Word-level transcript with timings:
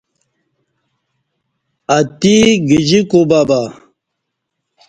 اتی 1.97 2.37
گجی 2.67 3.01
کوبہبہ 3.09 3.61